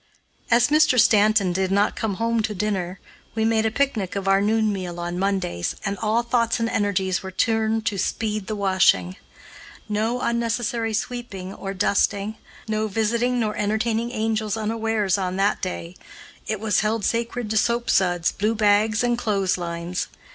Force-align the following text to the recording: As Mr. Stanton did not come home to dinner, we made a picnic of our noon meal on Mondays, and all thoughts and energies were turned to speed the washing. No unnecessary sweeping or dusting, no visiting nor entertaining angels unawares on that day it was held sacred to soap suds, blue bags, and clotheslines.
As 0.49 0.69
Mr. 0.69 0.99
Stanton 0.99 1.53
did 1.53 1.69
not 1.71 1.95
come 1.95 2.15
home 2.15 2.41
to 2.41 2.55
dinner, 2.55 2.99
we 3.35 3.45
made 3.45 3.67
a 3.67 3.69
picnic 3.69 4.15
of 4.15 4.27
our 4.27 4.41
noon 4.41 4.73
meal 4.73 4.99
on 4.99 5.19
Mondays, 5.19 5.75
and 5.85 5.95
all 5.99 6.23
thoughts 6.23 6.59
and 6.59 6.67
energies 6.67 7.21
were 7.21 7.29
turned 7.29 7.85
to 7.85 7.99
speed 7.99 8.47
the 8.47 8.55
washing. 8.55 9.15
No 9.87 10.19
unnecessary 10.19 10.95
sweeping 10.95 11.53
or 11.53 11.75
dusting, 11.75 12.37
no 12.67 12.87
visiting 12.87 13.39
nor 13.39 13.55
entertaining 13.55 14.09
angels 14.11 14.57
unawares 14.57 15.19
on 15.19 15.35
that 15.35 15.61
day 15.61 15.95
it 16.47 16.59
was 16.59 16.79
held 16.79 17.05
sacred 17.05 17.47
to 17.51 17.57
soap 17.57 17.87
suds, 17.87 18.31
blue 18.31 18.55
bags, 18.55 19.03
and 19.03 19.19
clotheslines. 19.19 20.07